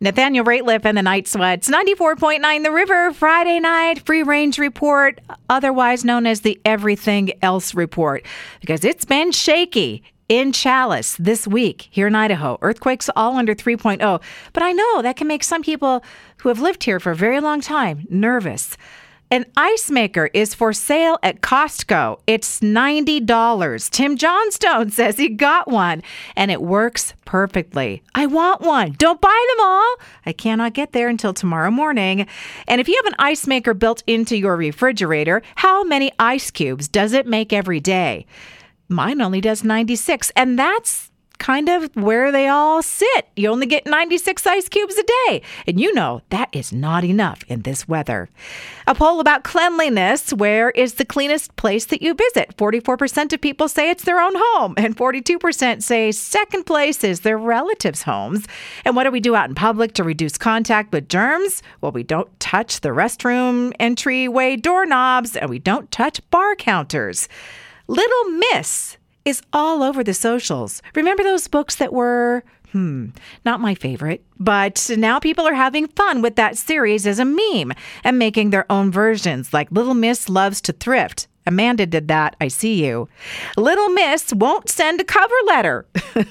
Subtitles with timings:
[0.00, 6.04] Nathaniel Rateliff and the Night Sweats, 94.9 The River, Friday night, free range report, otherwise
[6.04, 8.24] known as the Everything Else report,
[8.60, 12.58] because it's been shaky in Challis this week here in Idaho.
[12.62, 14.22] Earthquakes all under 3.0.
[14.52, 16.04] But I know that can make some people
[16.36, 18.76] who have lived here for a very long time nervous.
[19.30, 22.18] An ice maker is for sale at Costco.
[22.26, 23.90] It's $90.
[23.90, 26.02] Tim Johnstone says he got one
[26.34, 28.02] and it works perfectly.
[28.14, 28.92] I want one.
[28.92, 29.96] Don't buy them all.
[30.24, 32.26] I cannot get there until tomorrow morning.
[32.66, 36.88] And if you have an ice maker built into your refrigerator, how many ice cubes
[36.88, 38.24] does it make every day?
[38.88, 41.07] Mine only does 96, and that's
[41.38, 43.28] kind of where they all sit.
[43.36, 45.42] You only get 96 ice cubes a day.
[45.66, 48.28] And you know that is not enough in this weather.
[48.86, 52.56] A poll about cleanliness where is the cleanest place that you visit?
[52.56, 57.38] 44% of people say it's their own home, and 42% say second place is their
[57.38, 58.46] relatives' homes.
[58.84, 61.62] And what do we do out in public to reduce contact with germs?
[61.80, 67.28] Well, we don't touch the restroom entryway doorknobs, and we don't touch bar counters.
[67.86, 70.82] Little Miss is all over the socials.
[70.94, 73.08] Remember those books that were, hmm,
[73.44, 77.74] not my favorite, but now people are having fun with that series as a meme
[78.02, 81.28] and making their own versions, like Little Miss Loves to Thrift.
[81.48, 82.36] Amanda did that.
[82.40, 83.08] I see you.
[83.56, 85.86] Little Miss won't send a cover letter.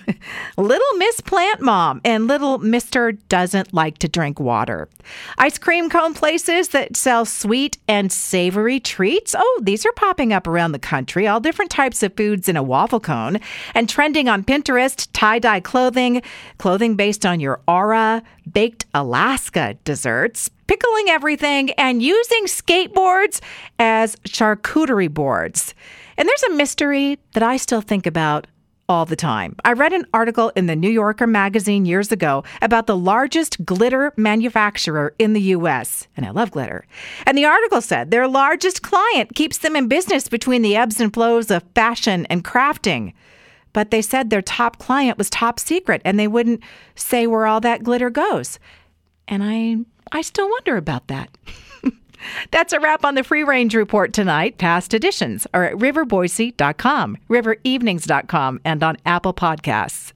[0.58, 4.88] little Miss Plant Mom and Little Mister doesn't like to drink water.
[5.40, 9.36] Ice cream cone places that sell sweet and savory treats.
[9.38, 11.28] Oh, these are popping up around the country.
[11.28, 13.40] All different types of foods in a waffle cone.
[13.74, 16.22] And trending on Pinterest, tie dye clothing,
[16.58, 18.22] clothing based on your aura,
[18.54, 23.42] baked Alaska desserts, pickling everything, and using skateboards
[23.80, 25.74] as charcuterie boards.
[26.18, 28.48] And there's a mystery that I still think about
[28.90, 29.56] all the time.
[29.66, 34.14] I read an article in the New Yorker magazine years ago about the largest glitter
[34.16, 36.86] manufacturer in the US, and I love glitter.
[37.26, 41.14] And the article said their largest client keeps them in business between the ebbs and
[41.14, 43.14] flows of fashion and crafting.
[43.78, 46.64] But they said their top client was top secret and they wouldn't
[46.96, 48.58] say where all that glitter goes.
[49.28, 49.78] And I
[50.12, 51.30] I still wonder about that.
[52.50, 54.58] That's a wrap on the Free Range Report tonight.
[54.58, 60.12] Past editions are at riverboise.com, riverevenings.com, and on Apple Podcasts.